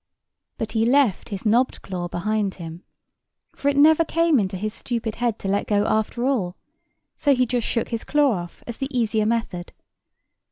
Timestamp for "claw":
1.83-2.07, 8.03-8.31